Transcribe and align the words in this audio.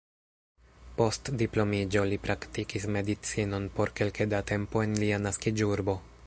Post 1.01 1.29
diplomiĝo 1.41 2.03
li 2.11 2.17
praktikis 2.23 2.87
medicinon 2.97 3.69
por 3.77 3.93
kelke 4.01 4.29
da 4.33 4.41
tempo 4.55 4.83
en 4.89 4.99
lia 5.05 5.21
naskiĝurbo. 5.29 5.99